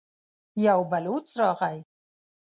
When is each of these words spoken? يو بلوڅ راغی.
يو 0.65 0.79
بلوڅ 0.91 1.25
راغی. 1.39 1.77